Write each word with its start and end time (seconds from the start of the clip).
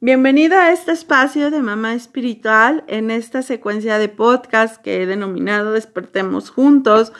Bienvenida 0.00 0.66
a 0.66 0.72
este 0.72 0.92
espacio 0.92 1.50
de 1.50 1.60
Mamá 1.60 1.92
Espiritual 1.92 2.84
en 2.86 3.10
esta 3.10 3.42
secuencia 3.42 3.98
de 3.98 4.08
podcast 4.08 4.80
que 4.80 5.02
he 5.02 5.06
denominado 5.06 5.72
Despertemos 5.72 6.50
Juntos 6.50 7.12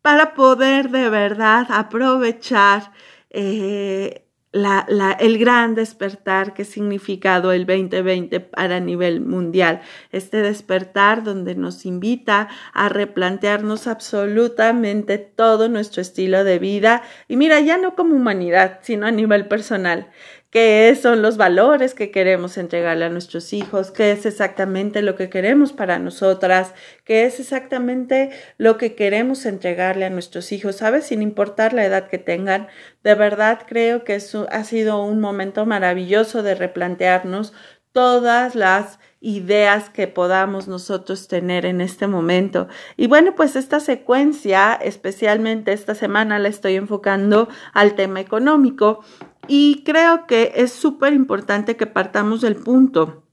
para 0.00 0.32
poder 0.32 0.88
de 0.88 1.10
verdad 1.10 1.66
aprovechar 1.68 2.92
eh, 3.28 4.24
el 4.52 5.38
gran 5.38 5.74
despertar 5.74 6.54
que 6.54 6.62
ha 6.62 6.64
significado 6.64 7.52
el 7.52 7.66
2020 7.66 8.40
para 8.40 8.80
nivel 8.80 9.20
mundial. 9.20 9.82
Este 10.10 10.38
despertar 10.38 11.22
donde 11.22 11.54
nos 11.56 11.84
invita 11.84 12.48
a 12.72 12.88
replantearnos 12.88 13.86
absolutamente 13.86 15.18
todo 15.18 15.68
nuestro 15.68 16.00
estilo 16.00 16.42
de 16.44 16.58
vida 16.58 17.02
y 17.28 17.36
mira, 17.36 17.60
ya 17.60 17.76
no 17.76 17.94
como 17.94 18.16
humanidad, 18.16 18.78
sino 18.80 19.06
a 19.06 19.10
nivel 19.10 19.46
personal 19.46 20.08
qué 20.50 20.96
son 21.00 21.20
los 21.20 21.36
valores 21.36 21.94
que 21.94 22.10
queremos 22.10 22.56
entregarle 22.56 23.04
a 23.04 23.10
nuestros 23.10 23.52
hijos, 23.52 23.90
qué 23.90 24.12
es 24.12 24.24
exactamente 24.24 25.02
lo 25.02 25.14
que 25.14 25.28
queremos 25.28 25.72
para 25.72 25.98
nosotras, 25.98 26.74
qué 27.04 27.24
es 27.24 27.38
exactamente 27.38 28.30
lo 28.56 28.78
que 28.78 28.94
queremos 28.94 29.44
entregarle 29.44 30.06
a 30.06 30.10
nuestros 30.10 30.52
hijos, 30.52 30.76
¿sabes? 30.76 31.06
Sin 31.06 31.20
importar 31.20 31.74
la 31.74 31.84
edad 31.84 32.08
que 32.08 32.18
tengan. 32.18 32.68
De 33.02 33.14
verdad 33.14 33.60
creo 33.66 34.04
que 34.04 34.14
eso 34.14 34.46
ha 34.50 34.64
sido 34.64 35.02
un 35.02 35.20
momento 35.20 35.66
maravilloso 35.66 36.42
de 36.42 36.54
replantearnos 36.54 37.52
todas 37.92 38.54
las 38.54 38.98
ideas 39.20 39.90
que 39.90 40.06
podamos 40.06 40.68
nosotros 40.68 41.26
tener 41.26 41.66
en 41.66 41.80
este 41.80 42.06
momento. 42.06 42.68
Y 42.96 43.08
bueno, 43.08 43.34
pues 43.34 43.56
esta 43.56 43.80
secuencia, 43.80 44.74
especialmente 44.74 45.72
esta 45.72 45.94
semana, 45.94 46.38
la 46.38 46.48
estoy 46.48 46.76
enfocando 46.76 47.48
al 47.72 47.96
tema 47.96 48.20
económico 48.20 49.00
y 49.48 49.82
creo 49.84 50.26
que 50.26 50.52
es 50.56 50.72
súper 50.72 51.12
importante 51.12 51.76
que 51.76 51.86
partamos 51.86 52.42
del 52.42 52.56
punto 52.56 53.24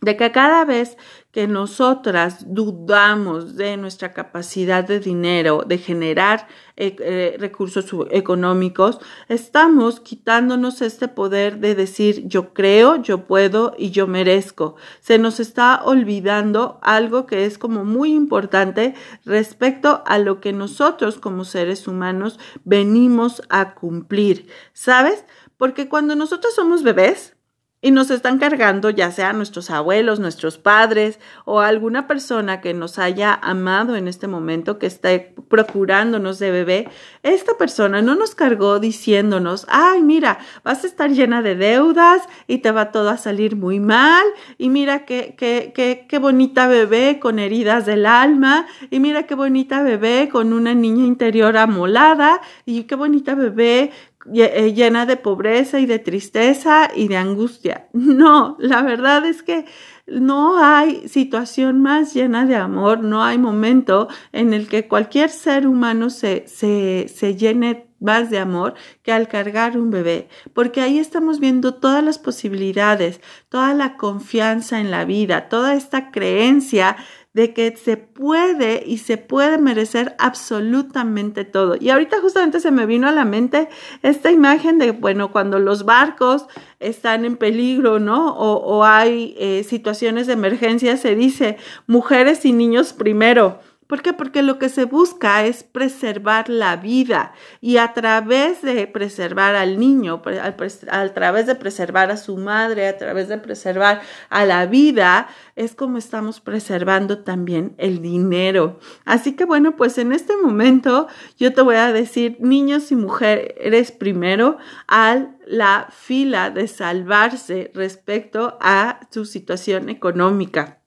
de 0.00 0.16
que 0.16 0.32
cada 0.32 0.64
vez 0.64 0.96
que 1.30 1.46
nosotras 1.46 2.44
dudamos 2.48 3.54
de 3.54 3.76
nuestra 3.76 4.12
capacidad 4.12 4.82
de 4.82 4.98
dinero, 4.98 5.62
de 5.64 5.78
generar 5.78 6.48
eh, 6.76 6.96
eh, 6.98 7.36
recursos 7.38 7.84
económicos, 8.10 8.98
estamos 9.28 10.00
quitándonos 10.00 10.82
este 10.82 11.06
poder 11.06 11.58
de 11.58 11.76
decir 11.76 12.26
yo 12.26 12.52
creo, 12.52 12.96
yo 12.96 13.26
puedo 13.26 13.74
y 13.78 13.90
yo 13.90 14.08
merezco. 14.08 14.74
Se 15.00 15.18
nos 15.18 15.38
está 15.38 15.82
olvidando 15.84 16.80
algo 16.82 17.26
que 17.26 17.44
es 17.44 17.58
como 17.58 17.84
muy 17.84 18.12
importante 18.12 18.94
respecto 19.24 20.02
a 20.06 20.18
lo 20.18 20.40
que 20.40 20.52
nosotros 20.52 21.18
como 21.18 21.44
seres 21.44 21.86
humanos 21.86 22.40
venimos 22.64 23.42
a 23.50 23.74
cumplir. 23.74 24.48
¿Sabes? 24.72 25.24
Porque 25.60 25.90
cuando 25.90 26.16
nosotros 26.16 26.54
somos 26.54 26.82
bebés 26.82 27.36
y 27.82 27.90
nos 27.90 28.10
están 28.10 28.38
cargando, 28.38 28.88
ya 28.88 29.10
sea 29.10 29.34
nuestros 29.34 29.70
abuelos, 29.70 30.18
nuestros 30.18 30.56
padres 30.56 31.20
o 31.44 31.60
alguna 31.60 32.06
persona 32.06 32.62
que 32.62 32.72
nos 32.72 32.98
haya 32.98 33.34
amado 33.34 33.94
en 33.96 34.08
este 34.08 34.26
momento, 34.26 34.78
que 34.78 34.86
esté 34.86 35.34
procurándonos 35.48 36.38
de 36.38 36.50
bebé, 36.50 36.88
esta 37.22 37.58
persona 37.58 38.00
no 38.00 38.14
nos 38.14 38.34
cargó 38.34 38.80
diciéndonos, 38.80 39.66
ay, 39.68 40.02
mira, 40.02 40.38
vas 40.64 40.84
a 40.84 40.86
estar 40.86 41.10
llena 41.10 41.42
de 41.42 41.56
deudas 41.56 42.22
y 42.46 42.58
te 42.58 42.70
va 42.70 42.90
todo 42.90 43.10
a 43.10 43.18
salir 43.18 43.54
muy 43.54 43.80
mal, 43.80 44.24
y 44.56 44.70
mira 44.70 45.04
qué, 45.04 45.34
qué, 45.36 45.72
qué, 45.74 46.06
qué 46.08 46.18
bonita 46.18 46.68
bebé 46.68 47.18
con 47.20 47.38
heridas 47.38 47.84
del 47.84 48.06
alma, 48.06 48.66
y 48.90 48.98
mira 48.98 49.24
qué 49.24 49.34
bonita 49.34 49.82
bebé 49.82 50.30
con 50.32 50.54
una 50.54 50.72
niña 50.72 51.04
interior 51.04 51.58
amolada, 51.58 52.40
y 52.64 52.84
qué 52.84 52.94
bonita 52.94 53.34
bebé 53.34 53.92
llena 54.26 55.06
de 55.06 55.16
pobreza 55.16 55.80
y 55.80 55.86
de 55.86 55.98
tristeza 55.98 56.90
y 56.94 57.08
de 57.08 57.16
angustia. 57.16 57.88
No, 57.92 58.56
la 58.58 58.82
verdad 58.82 59.24
es 59.26 59.42
que 59.42 59.64
no 60.06 60.62
hay 60.62 61.08
situación 61.08 61.80
más 61.80 62.14
llena 62.14 62.46
de 62.46 62.56
amor, 62.56 63.00
no 63.00 63.22
hay 63.22 63.38
momento 63.38 64.08
en 64.32 64.52
el 64.54 64.68
que 64.68 64.88
cualquier 64.88 65.30
ser 65.30 65.66
humano 65.66 66.10
se, 66.10 66.44
se, 66.46 67.06
se 67.08 67.36
llene 67.36 67.90
más 68.00 68.30
de 68.30 68.38
amor 68.38 68.74
que 69.02 69.12
al 69.12 69.28
cargar 69.28 69.78
un 69.78 69.90
bebé, 69.90 70.28
porque 70.54 70.80
ahí 70.80 70.98
estamos 70.98 71.38
viendo 71.38 71.74
todas 71.74 72.02
las 72.02 72.18
posibilidades, 72.18 73.20
toda 73.48 73.74
la 73.74 73.96
confianza 73.96 74.80
en 74.80 74.90
la 74.90 75.04
vida, 75.04 75.48
toda 75.48 75.74
esta 75.74 76.10
creencia 76.10 76.96
de 77.32 77.54
que 77.54 77.76
se 77.76 77.96
puede 77.96 78.82
y 78.84 78.98
se 78.98 79.16
puede 79.16 79.58
merecer 79.58 80.16
absolutamente 80.18 81.44
todo. 81.44 81.76
Y 81.78 81.90
ahorita 81.90 82.20
justamente 82.20 82.58
se 82.58 82.72
me 82.72 82.86
vino 82.86 83.06
a 83.06 83.12
la 83.12 83.24
mente 83.24 83.68
esta 84.02 84.32
imagen 84.32 84.78
de, 84.78 84.90
bueno, 84.90 85.30
cuando 85.30 85.60
los 85.60 85.84
barcos 85.84 86.46
están 86.80 87.24
en 87.24 87.36
peligro, 87.36 88.00
¿no? 88.00 88.34
O, 88.34 88.84
hay 88.84 89.36
eh, 89.38 89.62
situaciones 89.62 89.89
de 90.26 90.34
emergencia, 90.34 90.96
se 90.96 91.14
dice 91.14 91.56
mujeres 91.86 92.44
y 92.44 92.52
niños 92.52 92.92
primero. 92.92 93.60
¿Por 93.90 94.02
qué? 94.02 94.12
Porque 94.12 94.44
lo 94.44 94.60
que 94.60 94.68
se 94.68 94.84
busca 94.84 95.44
es 95.44 95.64
preservar 95.64 96.48
la 96.48 96.76
vida 96.76 97.32
y 97.60 97.78
a 97.78 97.92
través 97.92 98.62
de 98.62 98.86
preservar 98.86 99.56
al 99.56 99.80
niño, 99.80 100.22
a, 100.40 101.12
través 101.12 101.46
de 101.48 101.56
preservar 101.56 102.12
a 102.12 102.16
su 102.16 102.36
madre, 102.36 102.86
a 102.86 102.96
través 102.96 103.26
de 103.26 103.38
preservar 103.38 104.00
a 104.28 104.44
la 104.44 104.66
vida, 104.66 105.26
es 105.56 105.74
como 105.74 105.98
estamos 105.98 106.40
preservando 106.40 107.24
también 107.24 107.74
el 107.78 108.00
dinero. 108.00 108.78
Así 109.06 109.32
que 109.32 109.44
bueno, 109.44 109.74
pues 109.74 109.98
en 109.98 110.12
este 110.12 110.36
momento 110.36 111.08
yo 111.36 111.52
te 111.52 111.60
voy 111.60 111.74
a 111.74 111.92
decir, 111.92 112.36
niños 112.38 112.92
y 112.92 112.94
mujeres 112.94 113.90
primero, 113.90 114.58
a 114.86 115.26
la 115.48 115.88
fila 115.90 116.50
de 116.50 116.68
salvarse 116.68 117.72
respecto 117.74 118.56
a 118.60 119.00
su 119.10 119.24
situación 119.24 119.88
económica 119.88 120.79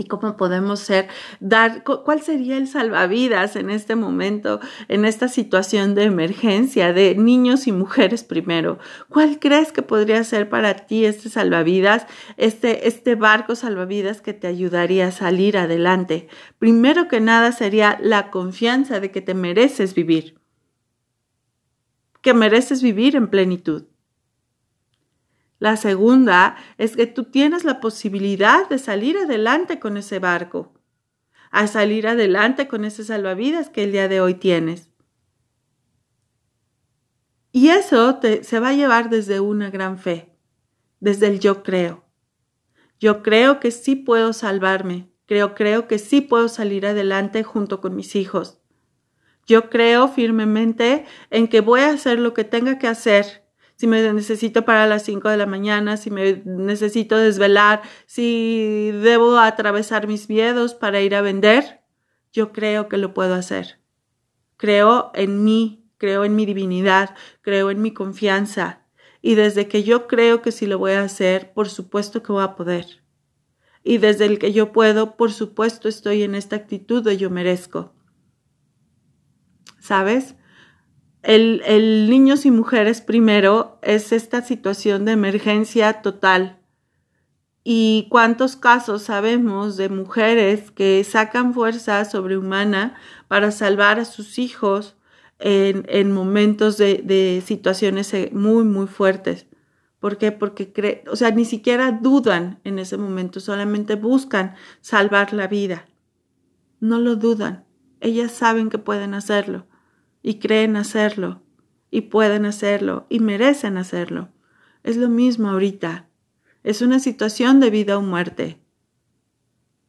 y 0.00 0.06
cómo 0.06 0.36
podemos 0.38 0.80
ser, 0.80 1.08
dar, 1.40 1.84
cuál 1.84 2.22
sería 2.22 2.56
el 2.56 2.66
salvavidas 2.66 3.54
en 3.54 3.68
este 3.68 3.96
momento, 3.96 4.58
en 4.88 5.04
esta 5.04 5.28
situación 5.28 5.94
de 5.94 6.04
emergencia 6.04 6.94
de 6.94 7.14
niños 7.14 7.66
y 7.66 7.72
mujeres 7.72 8.24
primero. 8.24 8.78
¿Cuál 9.10 9.38
crees 9.38 9.72
que 9.72 9.82
podría 9.82 10.24
ser 10.24 10.48
para 10.48 10.74
ti 10.74 11.04
este 11.04 11.28
salvavidas, 11.28 12.06
este, 12.38 12.88
este 12.88 13.14
barco 13.14 13.54
salvavidas 13.54 14.22
que 14.22 14.32
te 14.32 14.46
ayudaría 14.46 15.08
a 15.08 15.12
salir 15.12 15.58
adelante? 15.58 16.28
Primero 16.58 17.06
que 17.06 17.20
nada 17.20 17.52
sería 17.52 17.98
la 18.02 18.30
confianza 18.30 19.00
de 19.00 19.10
que 19.10 19.20
te 19.20 19.34
mereces 19.34 19.94
vivir, 19.94 20.40
que 22.22 22.32
mereces 22.32 22.82
vivir 22.82 23.16
en 23.16 23.28
plenitud. 23.28 23.89
La 25.60 25.76
segunda 25.76 26.56
es 26.78 26.96
que 26.96 27.06
tú 27.06 27.24
tienes 27.24 27.64
la 27.64 27.80
posibilidad 27.80 28.66
de 28.70 28.78
salir 28.78 29.18
adelante 29.18 29.78
con 29.78 29.98
ese 29.98 30.18
barco, 30.18 30.72
a 31.50 31.66
salir 31.66 32.08
adelante 32.08 32.66
con 32.66 32.86
ese 32.86 33.04
salvavidas 33.04 33.68
que 33.68 33.84
el 33.84 33.92
día 33.92 34.08
de 34.08 34.22
hoy 34.22 34.34
tienes. 34.34 34.90
Y 37.52 37.68
eso 37.68 38.18
se 38.42 38.58
va 38.58 38.68
a 38.70 38.74
llevar 38.74 39.10
desde 39.10 39.40
una 39.40 39.68
gran 39.68 39.98
fe, 39.98 40.34
desde 40.98 41.26
el 41.26 41.40
yo 41.40 41.62
creo. 41.62 42.04
Yo 42.98 43.22
creo 43.22 43.60
que 43.60 43.70
sí 43.70 43.96
puedo 43.96 44.32
salvarme, 44.32 45.10
creo, 45.26 45.54
creo 45.54 45.86
que 45.86 45.98
sí 45.98 46.22
puedo 46.22 46.48
salir 46.48 46.86
adelante 46.86 47.42
junto 47.42 47.82
con 47.82 47.94
mis 47.94 48.16
hijos. 48.16 48.62
Yo 49.46 49.68
creo 49.68 50.08
firmemente 50.08 51.04
en 51.28 51.48
que 51.48 51.60
voy 51.60 51.80
a 51.80 51.90
hacer 51.90 52.18
lo 52.18 52.32
que 52.32 52.44
tenga 52.44 52.78
que 52.78 52.88
hacer 52.88 53.49
si 53.80 53.86
me 53.86 54.12
necesito 54.12 54.66
para 54.66 54.86
las 54.86 55.04
5 55.04 55.30
de 55.30 55.38
la 55.38 55.46
mañana, 55.46 55.96
si 55.96 56.10
me 56.10 56.42
necesito 56.44 57.16
desvelar, 57.16 57.80
si 58.04 58.90
debo 58.92 59.38
atravesar 59.38 60.06
mis 60.06 60.28
miedos 60.28 60.74
para 60.74 61.00
ir 61.00 61.14
a 61.14 61.22
vender, 61.22 61.80
yo 62.30 62.52
creo 62.52 62.90
que 62.90 62.98
lo 62.98 63.14
puedo 63.14 63.32
hacer. 63.32 63.80
Creo 64.58 65.10
en 65.14 65.44
mí, 65.44 65.90
creo 65.96 66.26
en 66.26 66.36
mi 66.36 66.44
divinidad, 66.44 67.16
creo 67.40 67.70
en 67.70 67.80
mi 67.80 67.94
confianza. 67.94 68.86
Y 69.22 69.34
desde 69.34 69.66
que 69.66 69.82
yo 69.82 70.06
creo 70.06 70.42
que 70.42 70.52
si 70.52 70.66
lo 70.66 70.78
voy 70.78 70.92
a 70.92 71.02
hacer, 71.02 71.54
por 71.54 71.70
supuesto 71.70 72.22
que 72.22 72.32
voy 72.32 72.44
a 72.44 72.56
poder. 72.56 73.02
Y 73.82 73.96
desde 73.96 74.26
el 74.26 74.38
que 74.38 74.52
yo 74.52 74.72
puedo, 74.72 75.16
por 75.16 75.32
supuesto 75.32 75.88
estoy 75.88 76.22
en 76.22 76.34
esta 76.34 76.54
actitud 76.54 77.02
de 77.02 77.16
yo 77.16 77.30
merezco. 77.30 77.94
¿Sabes? 79.78 80.34
El, 81.22 82.08
niños 82.08 82.46
y 82.46 82.50
mujeres 82.50 83.00
primero 83.00 83.78
es 83.82 84.12
esta 84.12 84.42
situación 84.42 85.04
de 85.04 85.12
emergencia 85.12 86.02
total. 86.02 86.58
¿Y 87.62 88.06
cuántos 88.10 88.56
casos 88.56 89.02
sabemos 89.02 89.76
de 89.76 89.90
mujeres 89.90 90.70
que 90.70 91.04
sacan 91.04 91.52
fuerza 91.52 92.04
sobrehumana 92.06 92.94
para 93.28 93.50
salvar 93.50 94.00
a 94.00 94.06
sus 94.06 94.38
hijos 94.38 94.96
en, 95.38 95.84
en 95.88 96.10
momentos 96.10 96.78
de, 96.78 97.02
de, 97.04 97.42
situaciones 97.44 98.12
eh, 98.14 98.30
muy, 98.32 98.64
muy 98.64 98.86
fuertes? 98.86 99.46
¿Por 99.98 100.16
qué? 100.16 100.32
Porque 100.32 100.72
creen, 100.72 101.02
o 101.10 101.16
sea, 101.16 101.30
ni 101.32 101.44
siquiera 101.44 101.92
dudan 101.92 102.60
en 102.64 102.78
ese 102.78 102.96
momento, 102.96 103.40
solamente 103.40 103.94
buscan 103.94 104.54
salvar 104.80 105.34
la 105.34 105.46
vida. 105.46 105.86
No 106.80 106.98
lo 106.98 107.16
dudan. 107.16 107.66
Ellas 108.00 108.32
saben 108.32 108.70
que 108.70 108.78
pueden 108.78 109.12
hacerlo 109.12 109.66
y 110.22 110.38
creen 110.38 110.76
hacerlo 110.76 111.42
y 111.90 112.02
pueden 112.02 112.46
hacerlo 112.46 113.06
y 113.08 113.20
merecen 113.20 113.76
hacerlo. 113.76 114.28
Es 114.82 114.96
lo 114.96 115.08
mismo 115.08 115.50
ahorita. 115.50 116.08
Es 116.62 116.82
una 116.82 117.00
situación 117.00 117.60
de 117.60 117.70
vida 117.70 117.98
o 117.98 118.02
muerte. 118.02 118.60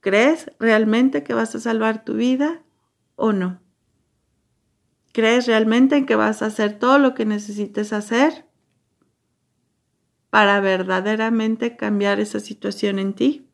¿Crees 0.00 0.50
realmente 0.58 1.24
que 1.24 1.34
vas 1.34 1.54
a 1.54 1.60
salvar 1.60 2.04
tu 2.04 2.14
vida 2.14 2.62
o 3.16 3.32
no? 3.32 3.60
¿Crees 5.12 5.46
realmente 5.46 5.96
en 5.96 6.06
que 6.06 6.14
vas 6.14 6.42
a 6.42 6.46
hacer 6.46 6.78
todo 6.78 6.98
lo 6.98 7.14
que 7.14 7.24
necesites 7.24 7.92
hacer 7.92 8.46
para 10.30 10.60
verdaderamente 10.60 11.76
cambiar 11.76 12.20
esa 12.20 12.38
situación 12.38 12.98
en 12.98 13.14
ti? 13.14 13.48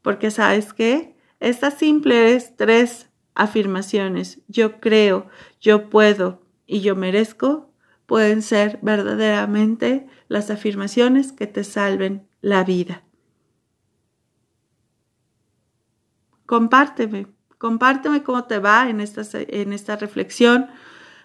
Porque 0.00 0.30
sabes 0.30 0.72
que 0.72 1.14
estas 1.38 1.74
simples 1.74 2.56
tres 2.56 3.11
afirmaciones, 3.34 4.40
yo 4.48 4.80
creo, 4.80 5.28
yo 5.60 5.90
puedo 5.90 6.42
y 6.66 6.80
yo 6.80 6.96
merezco, 6.96 7.72
pueden 8.06 8.42
ser 8.42 8.78
verdaderamente 8.82 10.06
las 10.28 10.50
afirmaciones 10.50 11.32
que 11.32 11.46
te 11.46 11.64
salven 11.64 12.28
la 12.40 12.64
vida. 12.64 13.04
Compárteme, 16.46 17.28
compárteme 17.58 18.22
cómo 18.22 18.44
te 18.44 18.58
va 18.58 18.90
en 18.90 19.00
esta, 19.00 19.22
en 19.32 19.72
esta 19.72 19.96
reflexión 19.96 20.68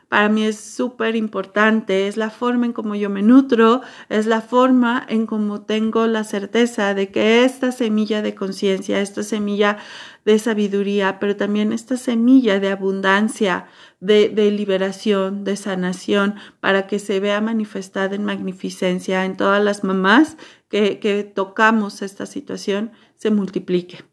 para 0.09 0.29
mí 0.29 0.43
es 0.43 0.57
súper 0.57 1.17
importante, 1.17 2.07
es 2.07 2.15
la 2.15 2.29
forma 2.29 2.65
en 2.65 2.73
cómo 2.73 2.95
yo 2.95 3.09
me 3.09 3.21
nutro, 3.21 3.81
es 4.07 4.25
la 4.25 4.41
forma 4.41 5.05
en 5.09 5.25
cómo 5.25 5.61
tengo 5.61 6.07
la 6.07 6.23
certeza 6.23 6.93
de 6.93 7.11
que 7.11 7.43
esta 7.43 7.73
semilla 7.73 8.21
de 8.21 8.33
conciencia, 8.33 9.01
esta 9.01 9.23
semilla 9.23 9.77
de 10.23 10.39
sabiduría, 10.39 11.19
pero 11.19 11.35
también 11.35 11.73
esta 11.73 11.97
semilla 11.97 12.59
de 12.59 12.69
abundancia, 12.69 13.67
de, 13.99 14.29
liberación, 14.51 15.43
de 15.43 15.57
sanación, 15.57 16.35
para 16.61 16.87
que 16.87 16.99
se 16.99 17.19
vea 17.19 17.41
manifestada 17.41 18.15
en 18.15 18.23
magnificencia 18.23 19.25
en 19.25 19.35
todas 19.35 19.63
las 19.63 19.83
mamás 19.83 20.37
que, 20.69 20.99
que 20.99 21.23
tocamos 21.23 22.01
esta 22.01 22.25
situación, 22.25 22.91
se 23.15 23.29
multiplique. 23.29 24.05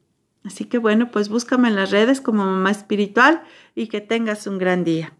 Así 0.45 0.65
que 0.65 0.79
bueno, 0.79 1.11
pues 1.11 1.29
búscame 1.29 1.69
en 1.69 1.77
las 1.77 1.91
redes 1.91 2.21
como 2.21 2.45
mamá 2.45 2.71
espiritual 2.71 3.43
y 3.75 3.87
que 3.87 4.01
tengas 4.01 4.47
un 4.47 4.59
gran 4.59 4.83
día. 4.85 5.15